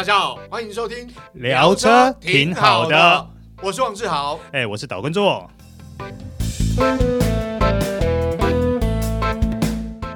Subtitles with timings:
[0.00, 3.26] 大家好，欢迎收听聊车挺好的，
[3.60, 5.46] 我是王志豪，哎，我是岛根座。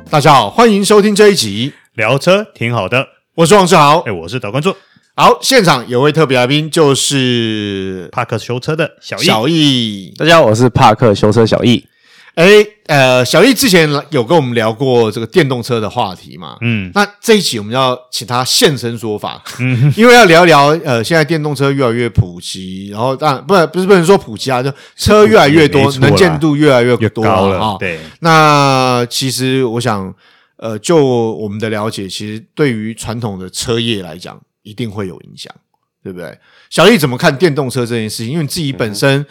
[0.09, 4.75] 大家好，欢迎收听这一集聊车挺好的，我是王志豪，哎，我是岛根座。
[5.17, 9.23] 好，现场有位特别来宾，就是帕克修车的小易。
[9.23, 11.87] 小易，大家好，我是帕克修车小易。
[12.35, 16.57] 哎，呃，小易之前有跟我们聊过这个电动车的话题嘛？
[16.63, 27.77] 嗯，那这一期我们要请他现身说法，嗯， 因为要聊一聊，呃，现在电动车越来越普及，然后当然不不是不能说普及啊，就车越来越多，能见度越来越多了啊。
[27.79, 30.13] 对，那其实我想，
[30.57, 30.97] 呃，就
[31.35, 35.55] 我们的了解，其实对于传统的车业来讲，一定会有影响，
[36.03, 36.37] 对不对？
[36.69, 38.33] 小易怎么看电动车这件事情？
[38.33, 39.21] 因为你自己本身。
[39.21, 39.27] 嗯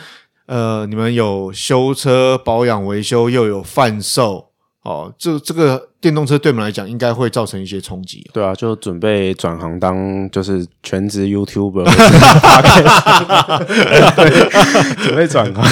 [0.46, 4.48] 呃，你们有修车、保养、维修，又有贩售，
[4.84, 8.30] 哦，这这个电动车对我们来讲，应该会造成一些冲击。
[8.34, 11.86] 对啊，就准备转行当就是全职 YouTuber，
[15.02, 15.64] 准备转行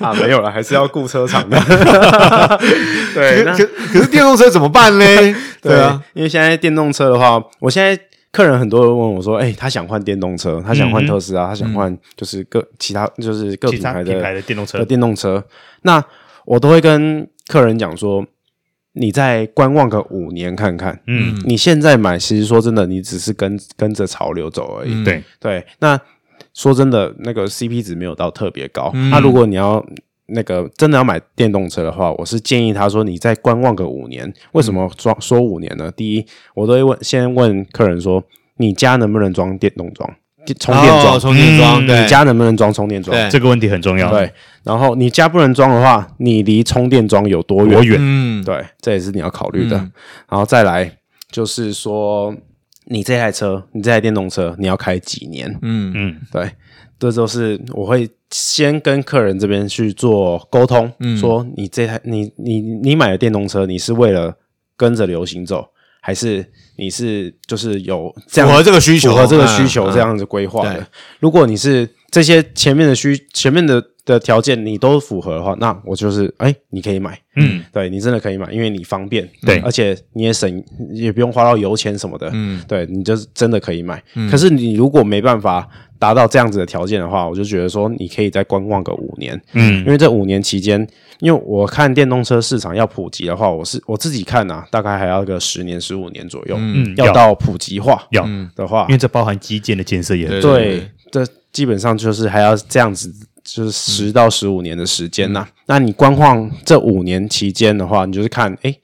[0.00, 1.60] 啊，没有了，还是要雇车厂的。
[3.14, 5.04] 对，可可是电动车怎么办呢？
[5.60, 8.00] 对啊，因为现在电动车的话，我现在。
[8.36, 15.42] 客人很多人问我说：“哎、欸，他想换电动车，他想换特斯拉，嗯、他想换就是各其他就是各品牌的，品牌的电动车的电动车。
[15.84, 16.04] 那
[16.44, 18.26] 我都会跟客人讲说，
[18.92, 21.00] 你再观望个五年看看。
[21.06, 25.02] 嗯，你现在买，其实说真的，你只是跟跟着潮流走而已。
[25.02, 25.66] 对、嗯、对。
[25.78, 25.98] 那
[26.52, 28.90] 说真的，那个 CP 值没有到特别高。
[28.92, 29.82] 那、嗯啊、如果你要。
[30.28, 34.32] 那个真的要买电动车的话，我是建议他说，你再观望个五年。
[34.52, 35.90] 为什么装说五年呢？
[35.96, 38.22] 第一，我都会问，先问客人说，
[38.56, 40.08] 你家能不能装电动桩、
[40.58, 41.82] 充电桩、充电桩？
[41.82, 43.16] 你家能不能装充电桩？
[43.30, 44.10] 这个问题很重要。
[44.10, 44.32] 对，
[44.64, 47.74] 然后你家不能装的话，你离充电桩有多远？
[47.74, 47.96] 多远？
[48.00, 49.76] 嗯，对，这也是你要考虑的。
[50.28, 50.90] 然后再来
[51.30, 52.34] 就是说，
[52.86, 55.48] 你这台车，你这台电动车，你要开几年？
[55.62, 56.50] 嗯嗯，对。
[56.98, 64.34] 这都是我会先跟客人这边去做沟通，嗯、说你这台你你你买的电动车，你是为了
[64.78, 65.62] 跟着流行走，
[66.00, 70.80] 还是你是就是有这样符合这个需求，符合这个需求这样子规划的？
[70.80, 70.86] 嗯嗯、
[71.20, 84.02] 如果你是这些前面的需前面的的条件你都符合的话，那我就是哎、欸，你可以买，嗯，对你真的可以买，因为你方便，对，而且你也省，也不用花到油钱什么的，嗯，对你就是真的可以买。
[84.14, 85.68] 嗯、可是你如果没办法。
[85.98, 90.86] 达到这样子的条件的话，我就觉得说你可以再观望个五年，嗯，因为这五年期间，
[91.20, 98.28] 因为我看电动车市场要普及的话，我是我自己看啊，大概还要个十年十五年左右，嗯，要到普及化要。
[98.54, 103.10] 的话，因为这包含基建的建设也很对，这基本上就是还要这样子，
[103.42, 105.48] 就是十到十五年的时间呐。
[105.64, 108.78] 那你观望这五年期间的话，你就是看，诶。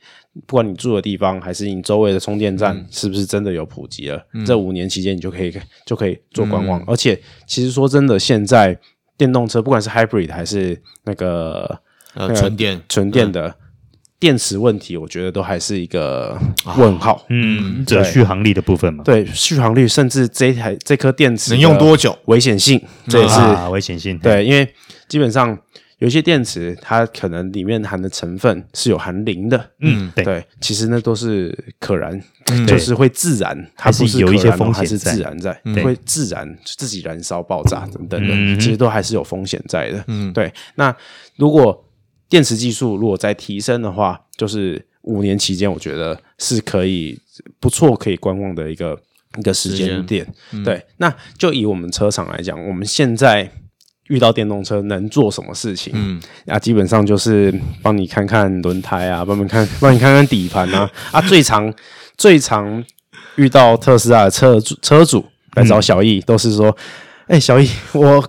[0.47, 4.27] 不管你住的地方还是你周围的充电站，是不是真的有普及了？
[4.33, 5.53] 嗯、这五年期间，你就可以
[5.85, 6.81] 就可以做观望。
[6.81, 8.79] 嗯、而且，其实说真的，现在
[9.19, 11.79] 电动车不管是 hybrid 还是那个
[12.15, 13.55] 呃纯电纯电的
[14.23, 16.39] 电池问题，我觉得都还是一个
[16.77, 17.27] 问号。
[17.29, 22.17] 嗯，这续航力的部分嘛，对续航率，甚至这台这颗电池能用多久？
[22.27, 24.17] 危险性，这也是、啊、危险性。
[24.21, 24.73] 对，因为
[25.09, 25.59] 基本上。
[25.99, 40.53] 有些电池，它可能里面含的成分是有含磷的，嗯，对，对，其实那都是可燃，嗯、就是会自燃，它不是有一些风险是自燃在，嗯、会自燃自己燃烧爆炸等等的，嗯、其实都还是有风险在的，嗯，对。
[40.75, 40.93] 那
[41.37, 41.85] 如果
[42.33, 47.19] 电池技术如果再提升的话，就是五年期间，我觉得是可以
[47.61, 48.99] 不错，可以观望的一个
[49.39, 50.83] 一个时间点，嗯、对。
[50.97, 53.51] 那就以我们车厂来讲，我们现在。
[54.09, 55.93] 遇到电动车能做什么事情？
[55.97, 60.91] 嗯，啊，基本上就是帮你看看轮胎啊， 帮你看，帮你看看底盘啊。
[61.13, 61.73] 啊，最常
[62.19, 62.85] 最常
[63.37, 66.77] 遇到特斯拉的车主车主来找小易，嗯、都是说
[67.29, 68.23] ：“哎、欸，小易，我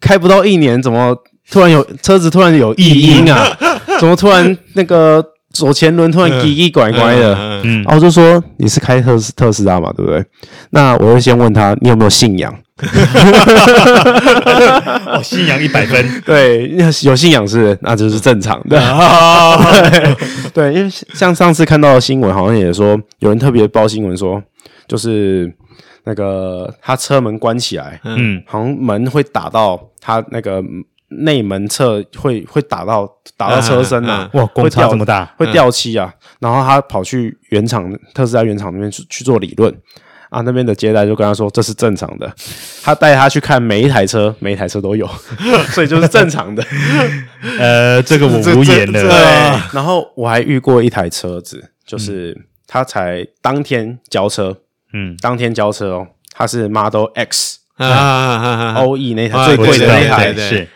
[0.00, 1.16] 开不到一年，怎么
[1.50, 3.56] 突然有车子突然有异音啊？
[3.98, 7.34] 怎么突然那个左前轮突然奇奇怪怪的？”
[7.64, 10.24] 嗯，然后我就说：“你是开特斯特斯拉嘛，对不对？”
[10.70, 12.54] 那我会先问他：“你有没有信仰？”
[15.06, 16.68] 哦，信仰一百分， 对，
[17.04, 18.78] 有信仰是那就是正常的。
[20.52, 24.42] 对，因为像上次看到的新闻，好像也说有人特别报新闻说，
[24.86, 25.50] 就是
[26.04, 30.62] 那个他车门关起来，嗯，好像门会打到他那个
[31.08, 36.12] 内门侧，会会打到打到车身啊，哇，公差这么大，会掉漆啊。
[36.40, 39.74] 然后他跑去原厂特斯拉原厂那边去去做理论。
[40.28, 42.30] 啊，那边的接待就跟他说，这是正常的，
[42.82, 45.08] 他带他去看每一台车，每一台车都有，
[45.70, 46.62] 所以就是正常的。
[47.60, 49.00] 呃，这个我无言了。
[49.08, 49.08] 对，
[49.72, 52.36] 然后我还遇过一台车子，就是
[52.66, 54.58] 他才当天交车，
[54.92, 60.68] 嗯，当天交车哦，他是 Model X 啊，OE 那台最贵的那台，是。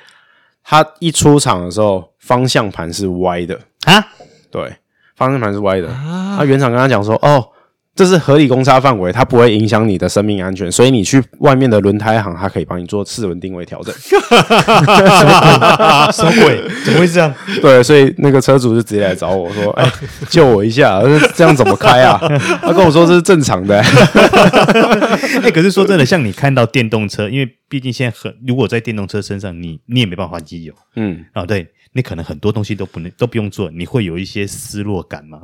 [0.71, 4.07] 它一出场的时候，方向盘是歪的啊，
[4.53, 4.73] 对，
[5.17, 5.89] 方向盘是歪的。
[5.89, 7.45] 他原厂跟他讲说，哦。
[8.01, 13.95] 这是合理公差范围，它不会影响你的生命安全，所以你去外面的轮胎行，它可以帮你做四轮定位调整。
[16.11, 16.65] 什么鬼？
[16.83, 17.31] 怎么会这样？
[17.61, 19.93] 对，所以那个车主就直接来找我说：“哎、欸，
[20.31, 20.99] 救我一下！
[21.35, 22.19] 这样怎么开啊？”
[22.65, 23.85] 他跟我说这是正常的、欸。
[25.41, 35.41] 哎、欸，可是说真的，像你看到电动车，因为毕竟现在很，如果在电动车身上，你你也没办法换机油，嗯，啊，对，你可能很多东西都不能都不用做，你会有一些失落感吗？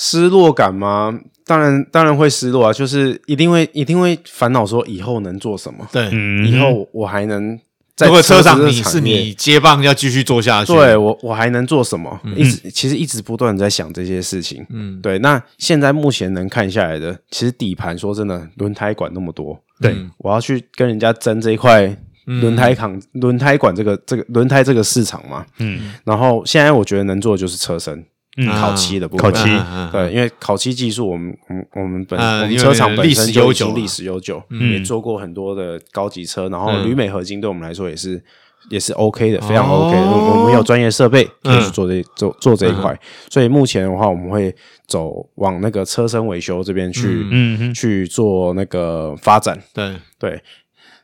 [0.00, 1.12] 失落感吗？
[1.44, 2.72] 当然，当然会失落啊！
[2.72, 5.84] 就是一定会，一定会烦恼说以后能做什么？
[5.90, 6.08] 对，
[6.46, 7.58] 以后我还能
[7.96, 10.72] 在车，车上，你是你接棒要继续做下去？
[10.72, 12.20] 对我，我还能做什么？
[12.22, 14.64] 嗯、一直其实一直不断在想这些事情。
[14.70, 15.18] 嗯，对。
[15.18, 21.96] 那现在目前能看下来的，其实底盘说真的，轮胎管那么多，对，我要去跟人家争这一块
[22.26, 25.44] 轮胎扛轮胎管这个这个轮胎这个市场嘛？
[25.58, 28.04] 嗯，然后现在我觉得能做的就是车身。
[28.40, 29.48] 嗯，烤漆的部分，烤漆，
[29.90, 34.40] 对，因为烤漆技术，我们，我们，我们本我们车厂本身就已经历史悠久，
[34.72, 38.22] 也做过很多的高级车，然后铝镁合金对我们来说也是
[38.70, 39.96] 也是 OK 的，非常 OK。
[39.96, 42.96] 我们有专业设备可以去做这做做这一块，
[43.28, 44.54] 所以目前的话，我们会
[44.86, 49.60] 走往那个车身维修这边去，嗯，去做那个发展。
[49.74, 49.96] 对。
[50.16, 50.40] 对，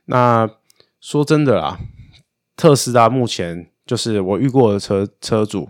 [0.06, 0.48] 那
[1.00, 1.78] 说真的啦，
[2.56, 5.68] 特斯拉目前就是我遇过的车车主。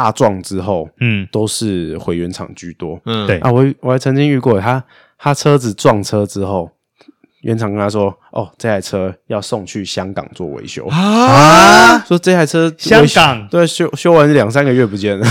[0.00, 3.38] 大撞之后，嗯，都是回原厂居多，嗯，对。
[3.40, 4.82] 啊，我我还曾经遇过他，
[5.18, 6.70] 他车子撞车之后，
[7.42, 10.86] 原厂跟他说，哦，这台车要送去香港做维修。
[10.86, 13.46] 啊，说这台车香港？
[13.48, 15.18] 对修修完两三个月不见。
[15.18, 15.26] 了，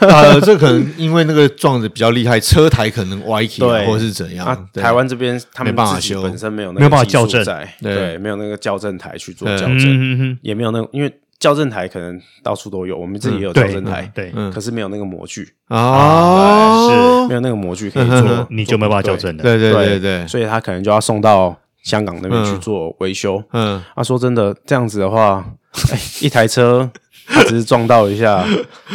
[0.00, 7.44] 呃，这可能因为那个撞的比较厉害，车台可能歪起来，或是怎样，台湾这边他们没办法修，本身没有那个没有办法校正，
[7.80, 11.14] 对，没有那个校正台去做校正，也没有那个因为。
[11.40, 15.48] 校正台可能到处都有，我们自己也有校正台，对，可是没有那个模具。
[15.68, 23.42] 啊，是没有那个模具可以做，你就没办法校正的，对对对对，所以他可能就要送到香港那边去做维修。
[23.52, 25.44] 嗯，啊说真的，这样子的话，
[25.92, 26.90] 哎，一台车
[27.26, 28.44] 他只是撞到一下，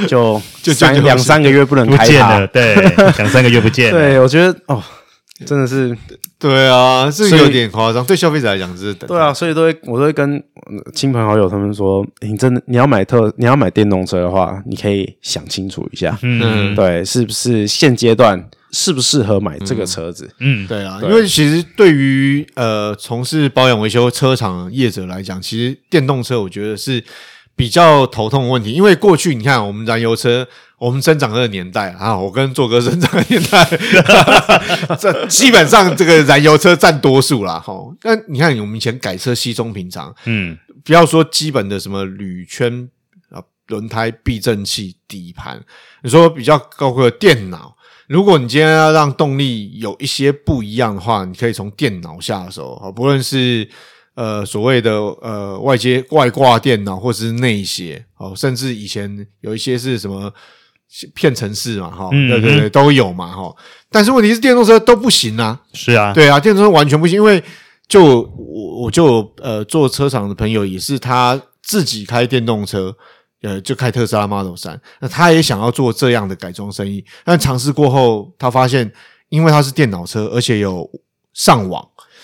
[0.07, 4.83] 就 就三两三个月不能开它，对，两三个月不见， 对我觉得哦。
[5.45, 5.97] 真的是，
[6.37, 8.05] 对啊，是有点夸张。
[8.05, 10.41] 对消费者来讲，是对啊，所以都会，我都会跟
[10.93, 20.29] 亲朋好友他们说，你真的你要买特，你要买电动车的话，你可以想清楚一下，嗯，对，是不是现阶段适不适合买这个车子？
[20.39, 27.03] 嗯，对啊，因为其实对于呃从事保养维修车厂业者来讲，其实电动车我觉得是
[27.55, 30.47] 比较头痛的问题，因为过去你看我们燃油车。
[30.79, 33.65] 我们生长的年代啊，我跟做哥生长的年代，
[34.99, 37.57] 这基本上这个燃油车占多数啦。
[37.57, 37.73] 哈。
[38.01, 42.89] 那你看，我们以前改车稀松平常，嗯，不要说基本的什么铝圈
[43.29, 45.63] 啊、轮胎、避震器、底盘，
[46.01, 47.77] 你说比较高贵的电脑，
[48.09, 53.65] 如果你今天要让动力有一些不一样的话，你可以从电脑下手啊，不论是
[54.15, 60.33] 呃所谓的呃外接外挂电脑，或者是内写哦，甚至以前有一些是什么。
[61.15, 63.51] 骗城市嘛，哈，对对对，都有嘛，哈。
[63.89, 65.59] 但是问题是，电动车都不行啊。
[65.73, 67.43] 是啊，对啊，电动车完全不行，因为
[67.87, 72.95] 就我我就呃做车厂的朋友也是，他自己开电动车，
[73.41, 78.93] 呃，就开特斯拉 Model 三那他也想要做这样的改装生意，但尝试过后，他发现，
[79.29, 80.87] 因为他是电脑车，而且有
[81.33, 81.83] 上网，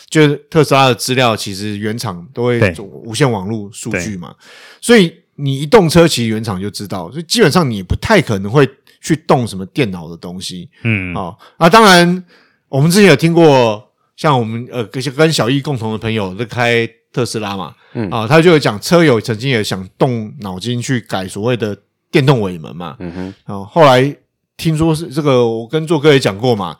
[0.10, 4.36] 就是特斯拉的资料，其实原厂都会做无线网络数据嘛，
[4.82, 5.14] 所以。
[5.42, 12.26] 你一动车，其实原厂就知道，所以基本上你不太可能会去动什么电脑的东西，嗯，啊、哦，啊，当然，
[12.68, 13.82] 我们之前有听过，
[14.18, 21.78] 像我们呃跟跟小易共同的朋友在开特斯拉嘛，嗯，啊，他就有讲车友曾经也想动脑筋去改所谓的
[22.12, 24.14] 电动尾门嘛，嗯哼，然后后来
[24.58, 26.76] 听说是这个，我跟做哥也讲过嘛，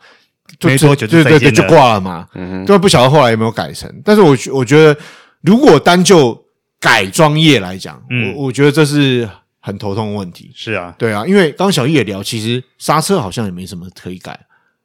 [0.62, 4.96] 没多久就对对对就挂了嘛，嗯哼，根本不晓得后来有没有改成，但是我我觉得
[5.42, 6.46] 如果单就
[6.78, 9.28] 改装业来讲，嗯、我我觉得这是
[9.60, 10.50] 很头痛的问题。
[10.54, 14.38] 是啊，对啊，因为刚刚小易也聊，其实刹车好像也没什么可以改。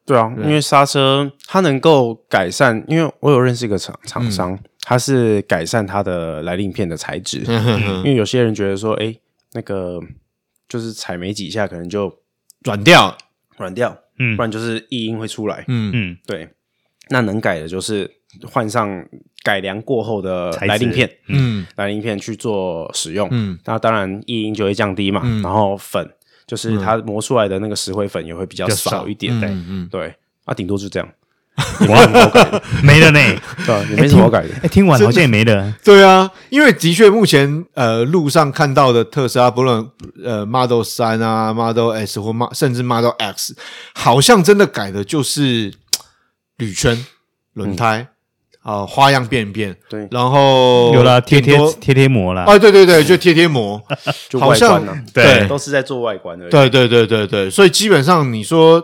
[0.04, 7.42] 对啊，对因为刹车它能够改善，因为我有认识一个厂厂商，嗯、它是改善它的来令片的材质。
[7.46, 7.96] 嗯、哼哼。
[7.98, 9.12] 因为有些人觉得说，哎，
[9.52, 9.98] 那个
[10.68, 12.12] 就是踩没几下，可能就
[12.62, 13.16] 软掉，
[13.56, 15.64] 软掉，嗯，不然就是异音会出来。
[15.68, 15.90] 嗯。
[15.94, 16.48] 嗯，对，
[17.10, 18.10] 那能改的就是
[18.44, 19.06] 换上。
[19.44, 26.04] 改良过后的来令片，嗯，来令片去做使用，嗯，那当然异音就会降低嘛，嗯，然后粉
[26.48, 29.06] 就是它磨出来的那个石灰粉也会比较少。
[29.06, 30.12] 一点，嗯嗯，对，
[30.46, 31.08] 啊，顶多就这样，
[31.80, 33.20] 没什么好改的，没了呢，
[33.66, 34.48] 对，也没什么好改的。
[34.62, 35.72] 哎，听完好像也没了。
[35.82, 39.88] 对啊，因为的确目前呃路上看到的特斯拉，不论
[40.22, 43.56] 呃 Model 三啊、Model S 或 Model 甚至 Model X，
[43.94, 45.72] 好像真的改的就是
[46.58, 47.06] 铝圈、
[47.54, 48.08] 轮胎
[48.62, 49.74] 啊，花样变一变。
[49.88, 52.42] 对，然后有了贴贴贴贴膜了。
[52.42, 53.82] 啊，对对对，就贴贴膜，
[54.38, 54.84] 好像
[55.14, 56.50] 对，都是在做外观的。
[56.50, 58.82] 对对对对对，所以基本上你说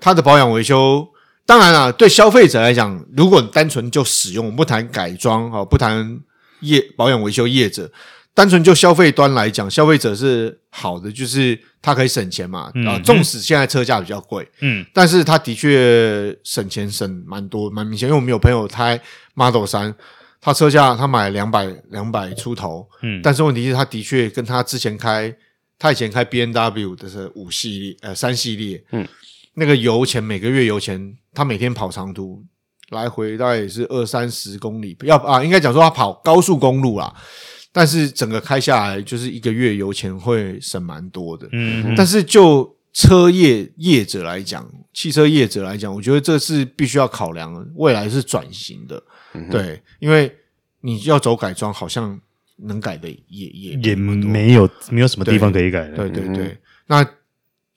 [0.00, 1.11] 它的保养维修。
[1.44, 6.20] 当然了，对消费者来讲，如果你单纯就使用，不谈改装啊，不谈
[6.60, 7.90] 业保养维修业者，
[8.32, 12.70] 单纯就消费端来讲，消费者是好的，就是它可以省钱嘛。
[12.86, 18.08] 啊，纵使现在车价比较贵，嗯，但是他的确省钱省蛮多，蛮明显。
[18.08, 18.98] 因为我们有朋友开
[19.34, 19.94] Model 三
[20.40, 25.34] 他车价他买两百两百出头，嗯，但是问题是他的确跟他之前开，
[25.76, 29.06] 他以前开 B N W 的是五系列呃三系列，嗯。
[29.54, 32.44] 那个油钱每个月油钱，他每天跑长途
[32.90, 37.14] 来回大概也是二三十公里，要啊，应该讲说他跑高速公路啦，
[37.72, 41.48] 但是整个开下来就是一个月油钱会省蛮多的。
[41.52, 49.02] 嗯，但是就车业业者来讲，汽车业者来讲，我觉得这是必须要考量的，未来是转型的。
[49.32, 50.30] 嗯、对，因为
[50.82, 52.20] 你要走改装，好像
[52.56, 55.96] 能改的也也也没有没有什么地方可以改的。
[55.96, 56.58] 对对对，嗯、
[56.88, 57.08] 那。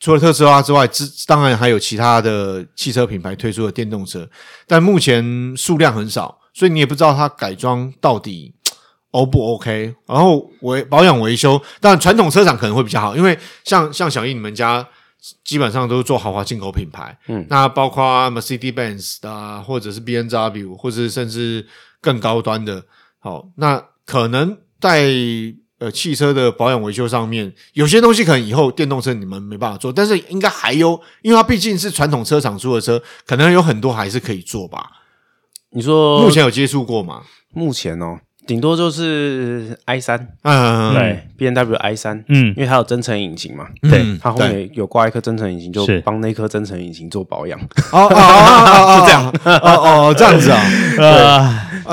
[0.05, 4.29] 除了特斯拉之外，之当然还有其他的汽车品牌推出的电动车，
[4.67, 8.53] 但目前数量很少，所以你也不知道它改装到底
[9.09, 9.95] O 不 OK。
[10.05, 14.87] 然后维保养维修，当然传统车厂可能会比较好，因为像像小易你们家
[15.43, 21.65] 基本上都是做豪华进口品牌，嗯，那包括 Mercedes-Benz 的啊，或者是 B N W，或者甚至
[21.99, 22.83] 更高端的，
[23.17, 25.11] 好，那可能在。
[25.79, 34.89] 呃，汽车的保养维修上面，有些东西可能以后电动车你们没办法做，但是应该还有，因为它毕竟是传统车厂出的车，可能有很多还是可以做吧。
[35.71, 37.23] 你说目前有接触过吗？
[37.53, 38.19] 目前哦。
[38.47, 47.59] 顶多就是 i 三，嗯，对，B N W i 三，嗯，因为它有增程引擎嘛，对，它后面有挂一颗增程引擎，就帮那颗增程引擎做保养。
[47.91, 50.61] 哦哦哦， 是这样，哦哦，这样子啊，
[50.95, 51.03] 对，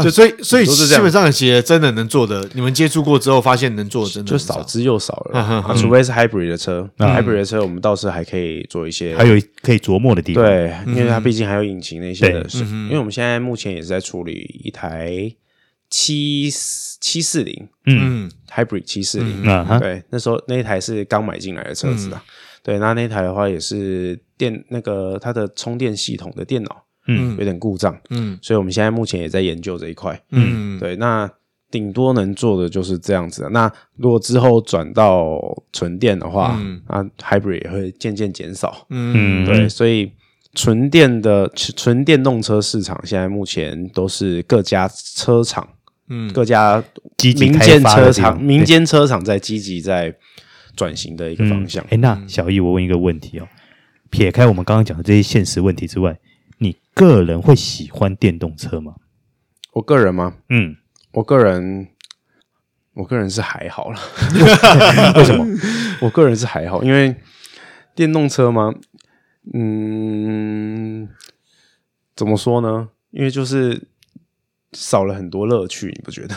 [0.02, 15.34] 就所以所以基本上其实真的能做的，你们接触过之后发现能做的真的就少之又少了，除非是 hybrid 的车，hybrid 的车我们倒是还可以做一些，还有可以琢磨的地方，对，因为它毕竟还有引擎那些的，因为我们现在目前也是在处理一台。
[15.94, 16.48] 七
[17.00, 19.42] 七四零，嗯，Hybrid 七四零，
[19.78, 22.24] 对，那时候那一台是刚买进来的车子啊，
[22.62, 31.30] 对，那那台的话也是电那个它的充电系统的电脑，嗯，有点故障，嗯，所以我们现在目前也在研究这一块，嗯，对，那
[31.70, 33.48] 顶多能做的就是这样子。
[33.50, 35.40] 那如果之后转到
[35.72, 36.80] 纯电的话，嗯。
[36.88, 40.12] 那 Hybrid 也会渐渐减少，嗯，对，所以
[40.54, 45.66] 纯电的纯电动车市场现在目前都是各家车厂。
[46.08, 46.82] 嗯，各家
[47.40, 50.14] 民间车厂、民间车厂在积极在
[50.76, 51.82] 转型的一个方向。
[51.84, 53.46] 哎、嗯，那小易，我问一个问题哦，
[54.10, 56.18] 撇开我们刚刚讲的这些现实问题之外，
[56.62, 58.94] 你个人会喜欢电动车吗？
[59.72, 60.34] 我个人吗？
[60.48, 60.76] 嗯，
[61.12, 61.88] 我个人，
[62.94, 63.98] 我个人是还好了。
[65.16, 65.44] 为什么？
[66.00, 67.16] 我个人是还好，因为
[67.94, 68.72] 电动车吗？
[69.52, 71.08] 嗯，
[72.14, 72.88] 怎么说呢？
[73.10, 73.88] 因为就是。
[74.74, 76.34] 少了很多乐趣，你不觉得？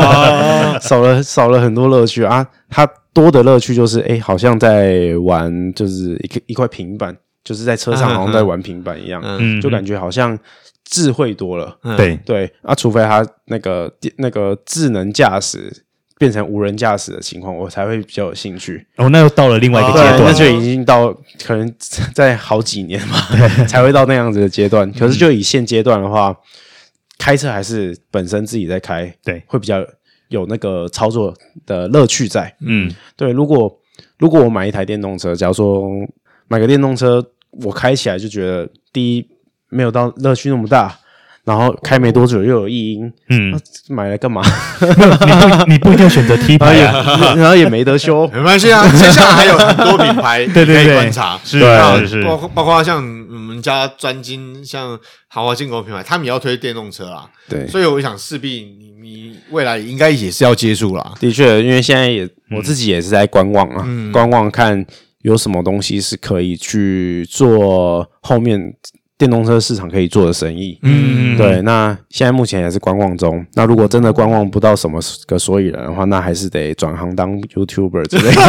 [0.80, 2.48] 少了少了很多乐趣啊！
[2.70, 7.14] 它多的乐趣就是，哎、欸，好像在玩，就是一个一块平板，
[7.48, 10.38] 就是在车上好像在玩平板一样，嗯、就感觉好像
[10.84, 11.74] 智慧多了。
[11.82, 15.72] 嗯、对对啊，除非他那个那个智能驾驶
[16.18, 18.86] 变成无人驾驶的情况，我才会比较有兴趣。
[18.96, 21.10] 哦，那又到了另外一个阶段，那就已经到
[21.42, 21.74] 可能
[22.12, 23.16] 在好几年嘛，
[23.66, 24.92] 才会到那样子的阶段。
[24.92, 26.36] 可是就以现阶段的话。
[27.20, 29.84] 开车还是本身自己在开，对，会比较
[30.28, 31.34] 有那个操作
[31.66, 32.54] 的乐趣在。
[32.60, 33.32] 嗯，对。
[33.32, 33.76] 如果
[34.18, 35.82] 如果我买一台电动车，假如说
[36.46, 39.26] 买个电动车，我开起来就觉得第一
[39.68, 40.98] 没有到乐趣那么大。
[41.44, 44.42] 然后开没多久又有异音，嗯，买来干嘛？
[44.82, 46.92] 你不你不一定要选择 T 牌 呀，
[47.38, 48.86] 然后也没得修， 没关系啊。
[48.90, 51.58] 接下来还有很多品牌 可以观察，是
[52.06, 57.26] 是，包包括像我们家专精像豪华进口品牌，他们也要推电动车啦。
[57.48, 61.14] 对，所以我想势必你你未来应该也是要接触啦。
[61.18, 64.84] 的确，因为现在也我自己也是在观望啊，观望看
[65.28, 68.74] 有什么东西是可以去做后面。
[69.18, 71.60] 电动车市场可以做的生意，嗯，对。
[71.62, 73.44] 那现在目前也是观望中。
[73.54, 78.40] 那如果真的观望不到什么个所以然的话，那还是得转行当 YouTuber 之类的。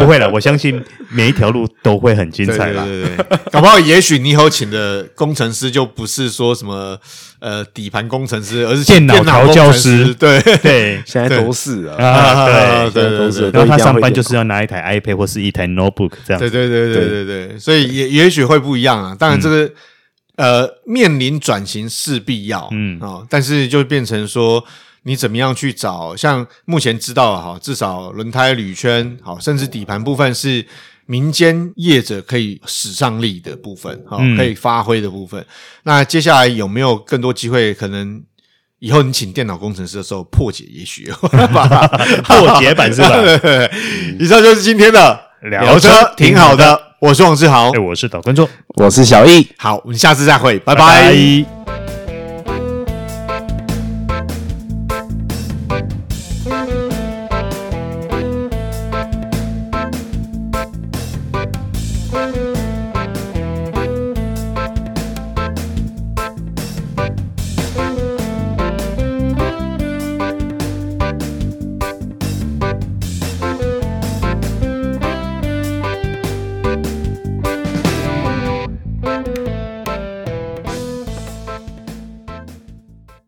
[0.00, 2.82] 不会了，我相信每一条路都会很精彩啦。
[2.84, 6.98] 对对对，对，搞不好也许你以后请的工程师就不是说什么
[7.40, 10.14] 呃底盘工程师，而是电脑调教师。
[10.14, 13.50] 对对，现在都是啊， 对对对对。
[13.50, 16.40] 然后他上班就是要拿一台 iPad 或是一台 Notebook 这样。
[16.40, 19.16] 对对对对对对，所以也也许会不一样啊。
[19.18, 19.70] 当然这个
[20.36, 24.64] 呃面临转型势必要，嗯啊，但是就变成说。
[25.04, 26.14] 你怎么样去找？
[26.14, 30.62] 像目前知道哈，至少轮胎铝圈好，甚至底盘部分是
[31.10, 35.40] 民间业者可以使上力的部分，好，可以发挥的部分。
[35.40, 35.46] 嗯、
[35.84, 37.72] 那接下来有没有更多机会？
[37.72, 38.22] 可能
[38.78, 41.10] 以后你请电脑工程师的时候破解，也许
[42.24, 43.08] 破解版是吧？
[44.20, 45.18] 以上就是今天的
[45.50, 46.78] 聊车，挺好的。
[47.00, 48.46] 我是王志豪，我是导观众，
[48.76, 49.48] 我是小易。
[49.56, 50.84] 好，我们下次再会，拜拜。
[50.84, 51.57] 拜拜。